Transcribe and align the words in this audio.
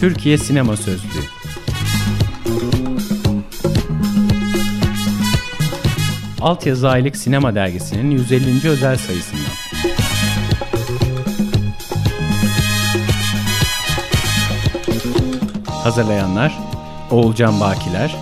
Türkiye 0.00 0.38
Sinema 0.38 0.76
Sözlüğü 0.76 1.24
Altyazı 6.40 6.88
Aylık 6.88 7.16
Sinema 7.16 7.54
Dergisi'nin 7.54 8.10
150. 8.10 8.68
özel 8.68 8.96
sayısından. 8.96 9.54
Hazırlayanlar 15.66 16.58
Oğulcan 17.10 17.60
Bakiler, 17.60 18.16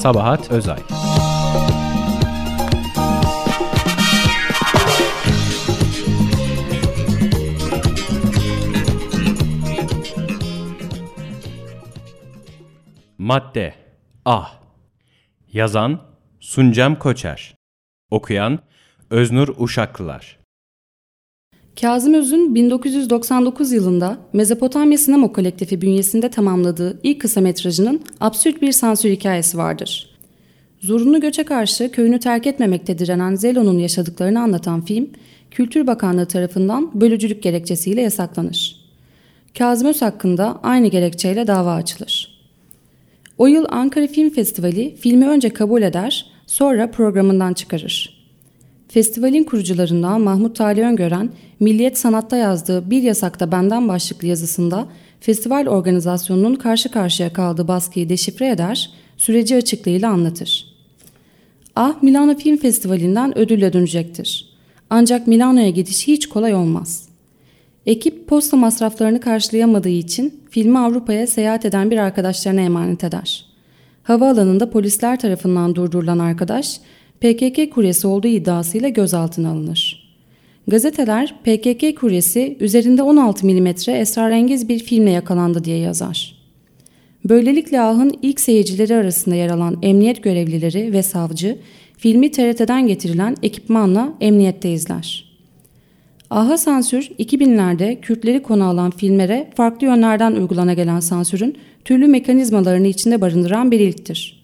Sabahat 0.00 0.50
Özay. 0.50 0.97
Madde 13.18 13.74
A 14.24 14.42
Yazan 15.52 16.00
Suncem 16.40 16.98
Koçer 16.98 17.54
Okuyan 18.10 18.58
Öznur 19.10 19.54
Uşaklılar 19.58 20.38
Kazım 21.80 22.14
Öz'ün 22.14 22.54
1999 22.54 23.72
yılında 23.72 24.18
Mezopotamya 24.32 24.98
Sinema 24.98 25.32
Kolektifi 25.32 25.80
bünyesinde 25.80 26.30
tamamladığı 26.30 27.00
ilk 27.02 27.20
kısa 27.20 27.40
metrajının 27.40 28.02
absürt 28.20 28.62
bir 28.62 28.72
sansür 28.72 29.10
hikayesi 29.10 29.58
vardır. 29.58 30.18
Zorunlu 30.80 31.20
göçe 31.20 31.44
karşı 31.44 31.90
köyünü 31.92 32.20
terk 32.20 32.46
etmemekte 32.46 32.98
direnen 32.98 33.34
Zelo'nun 33.34 33.78
yaşadıklarını 33.78 34.40
anlatan 34.40 34.84
film, 34.84 35.10
Kültür 35.50 35.86
Bakanlığı 35.86 36.26
tarafından 36.26 37.00
bölücülük 37.00 37.42
gerekçesiyle 37.42 38.00
yasaklanır. 38.00 38.76
Kazım 39.58 39.88
Öz 39.88 40.02
hakkında 40.02 40.60
aynı 40.62 40.88
gerekçeyle 40.88 41.46
dava 41.46 41.74
açılır. 41.74 42.27
O 43.38 43.46
yıl 43.46 43.64
Ankara 43.68 44.06
Film 44.06 44.30
Festivali 44.30 44.96
filmi 44.96 45.28
önce 45.28 45.48
kabul 45.48 45.82
eder, 45.82 46.26
sonra 46.46 46.90
programından 46.90 47.54
çıkarır. 47.54 48.18
Festivalin 48.88 49.44
kurucularından 49.44 50.20
Mahmut 50.20 50.56
Tali 50.56 50.82
Öngören, 50.82 51.30
Milliyet 51.60 51.98
Sanat'ta 51.98 52.36
yazdığı 52.36 52.90
Bir 52.90 53.02
Yasakta 53.02 53.52
Benden 53.52 53.88
başlıklı 53.88 54.28
yazısında 54.28 54.88
festival 55.20 55.66
organizasyonunun 55.66 56.54
karşı 56.54 56.90
karşıya 56.90 57.32
kaldığı 57.32 57.68
baskıyı 57.68 58.08
deşifre 58.08 58.50
eder, 58.50 58.90
süreci 59.16 59.56
açıklığıyla 59.56 60.10
anlatır. 60.10 60.74
Ah 61.76 62.02
Milano 62.02 62.36
Film 62.36 62.56
Festivali'nden 62.56 63.38
ödülle 63.38 63.72
dönecektir. 63.72 64.48
Ancak 64.90 65.26
Milano'ya 65.26 65.70
gidiş 65.70 66.08
hiç 66.08 66.28
kolay 66.28 66.54
olmaz. 66.54 67.07
Ekip 67.88 68.26
posta 68.26 68.56
masraflarını 68.56 69.20
karşılayamadığı 69.20 69.88
için 69.88 70.40
filmi 70.50 70.78
Avrupa'ya 70.78 71.26
seyahat 71.26 71.64
eden 71.64 71.90
bir 71.90 71.96
arkadaşlarına 71.96 72.60
emanet 72.60 73.04
eder. 73.04 73.44
Havaalanında 74.02 74.70
polisler 74.70 75.20
tarafından 75.20 75.74
durdurulan 75.74 76.18
arkadaş, 76.18 76.80
PKK 77.20 77.74
kuryesi 77.74 78.06
olduğu 78.06 78.28
iddiasıyla 78.28 78.88
gözaltına 78.88 79.50
alınır. 79.50 80.08
Gazeteler 80.66 81.34
PKK 81.44 82.00
kuryesi 82.00 82.56
üzerinde 82.60 83.02
16 83.02 83.46
mm 83.46 83.66
esrarengiz 83.88 84.68
bir 84.68 84.78
filmle 84.78 85.10
yakalandı 85.10 85.64
diye 85.64 85.78
yazar. 85.78 86.34
Böylelikle 87.28 87.80
Ah'ın 87.80 88.18
ilk 88.22 88.40
seyircileri 88.40 88.94
arasında 88.94 89.34
yer 89.34 89.50
alan 89.50 89.78
emniyet 89.82 90.22
görevlileri 90.22 90.92
ve 90.92 91.02
savcı 91.02 91.58
filmi 91.96 92.30
TRT'den 92.30 92.86
getirilen 92.86 93.36
ekipmanla 93.42 94.14
emniyette 94.20 94.72
izler. 94.72 95.27
Aha 96.30 96.56
sansür 96.56 97.02
2000'lerde 97.02 98.00
Kürtleri 98.00 98.42
konu 98.42 98.64
alan 98.64 98.90
filmlere 98.90 99.50
farklı 99.56 99.86
yönlerden 99.86 100.32
uygulana 100.32 100.74
gelen 100.74 101.00
sansürün 101.00 101.58
türlü 101.84 102.06
mekanizmalarını 102.06 102.86
içinde 102.86 103.20
barındıran 103.20 103.70
bir 103.70 103.80
ilktir. 103.80 104.38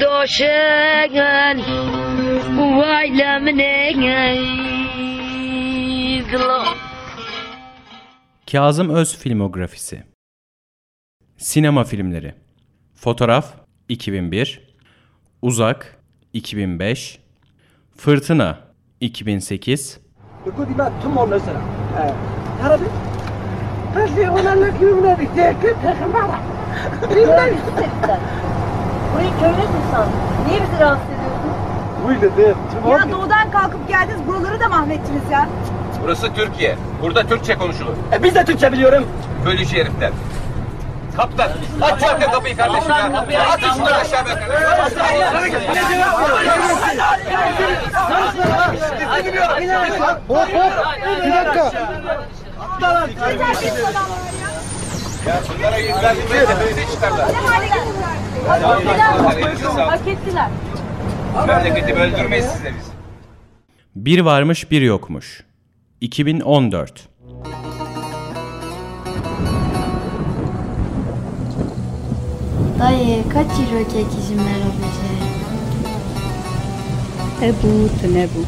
Doşen 0.00 1.12
Kazım 8.52 8.90
Öz 8.90 9.16
filmografisi. 9.16 10.02
Sinema 11.36 11.84
filmleri. 11.84 12.34
Fotoğraf 12.94 13.54
2001 13.88 14.76
Uzak 15.42 15.96
2005 16.32 17.20
Fırtına 17.96 18.58
2008 19.00 20.00
Burayı 29.14 29.30
köyüne 29.40 29.66
tutsan. 29.66 30.08
Niye 30.48 30.60
bizi 30.62 30.80
rahatsız 30.80 31.06
ediyorsun? 31.10 31.50
Ya 32.90 33.12
doğudan 33.12 33.50
kalkıp 33.50 33.88
geldiniz. 33.88 34.26
Buraları 34.26 34.60
da 34.60 34.68
mahvettiniz 34.68 35.30
ya. 35.30 35.48
Burası 36.02 36.34
Türkiye. 36.34 36.76
Burada 37.02 37.26
Türkçe 37.26 37.54
konuşulur. 37.54 37.92
E 38.12 38.22
biz 38.22 38.34
de 38.34 38.44
Türkçe 38.44 38.72
biliyorum. 38.72 39.06
Bölücü 39.46 39.76
herifler. 39.76 40.10
Kaptan, 41.16 41.48
aç 41.82 42.00
şu 42.00 42.06
arka 42.06 42.30
kapıyı 42.30 42.56
kardeşim 42.56 42.90
ya. 43.30 43.48
Aç 43.50 43.60
şunları 43.74 43.94
aşağı 43.94 44.26
be. 44.26 44.30
Hop 50.28 50.54
hop. 50.54 50.72
Bir 51.24 51.32
dakika. 51.32 51.72
Ya 55.26 55.40
bunlara 55.58 55.76
yüz 55.78 56.02
verdirmeyin 56.02 56.46
tepenize 56.46 56.92
çıkarlar. 56.92 57.28
Hak 59.88 60.08
ettiler. 60.08 60.48
Memleketi 61.46 61.96
böldürmeyiz 61.96 62.46
size 62.46 62.72
biz. 62.78 62.92
Bir 63.96 64.20
varmış 64.20 64.70
bir 64.70 64.82
yokmuş 64.82 65.44
2014 66.02 67.08
Dayı 72.78 73.28
kaç 73.32 73.46
yıllık 73.58 73.90
izin 74.18 74.38
ver 74.38 74.62
Ebu 77.42 77.88
tenebu 78.00 78.44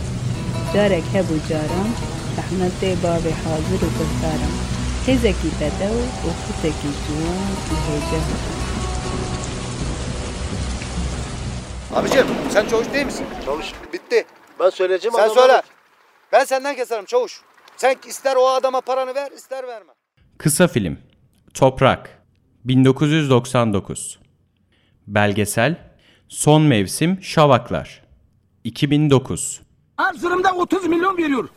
Carek 0.75 1.05
hebu 1.13 1.49
caram 1.49 1.89
Rahmete 2.37 3.03
babi 3.03 3.31
hazır 3.31 3.77
u 3.77 3.91
kurtaram 3.99 4.55
Tezeki 5.07 5.49
bedev 5.61 5.95
u 5.95 6.31
kuteki 6.47 6.89
cuvan 7.07 7.53
u 7.73 7.77
hecehudam 7.87 8.55
Abicim 11.95 12.27
sen 12.51 12.69
çavuş 12.69 12.93
değil 12.93 13.07
misin? 13.07 13.27
Çavuş 13.45 13.73
bitti. 13.93 14.25
Ben 14.61 14.71
söyleyeceğim 14.71 15.15
Sen 15.17 15.29
söyle. 15.29 15.63
Ben 16.35 16.45
senden 16.45 16.77
keserim 16.77 17.05
çavuş. 17.05 17.41
Sen 17.77 17.97
ister 18.09 18.37
o 18.37 18.49
adama 18.49 18.81
paranı 18.81 19.15
ver 19.15 19.31
ister 19.33 19.67
verme. 19.67 19.93
Kısa 20.39 20.69
film 20.69 20.99
Toprak 21.55 22.23
1999 22.65 24.19
Belgesel 25.07 25.77
Son 26.29 26.63
Mevsim 26.63 27.23
Şavaklar 27.23 28.03
2009 28.65 29.61
Erzurum'da 29.99 30.53
30 30.53 30.87
milyon 30.87 31.17
veriyor. 31.17 31.49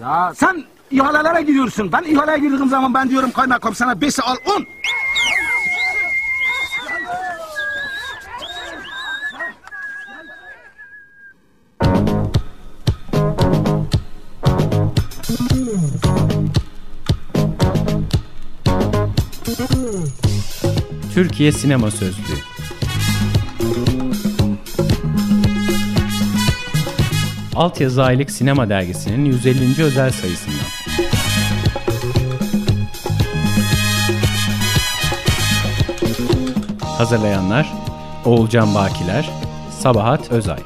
Ya 0.00 0.32
sen 0.36 0.64
ihalelere 0.90 1.42
giriyorsun. 1.42 1.92
Ben 1.92 2.02
ihaleye 2.02 2.38
girdiğim 2.38 2.68
zaman 2.68 2.94
ben 2.94 3.10
diyorum 3.10 3.30
kaymakam 3.30 3.74
sana 3.74 3.92
5'i 3.92 4.22
al 4.22 4.36
10. 4.56 4.66
Türkiye 21.14 21.52
Sinema 21.52 21.90
Sözlüğü 21.90 22.22
Altyazı 27.54 28.04
Aylık 28.04 28.30
Sinema 28.30 28.68
Dergisi'nin 28.68 29.24
150. 29.24 29.82
özel 29.82 30.10
sayısından. 30.12 30.58
Hazırlayanlar 36.80 37.72
Oğulcan 38.24 38.74
Bakiler, 38.74 39.30
Sabahat 39.80 40.30
Özay. 40.30 40.58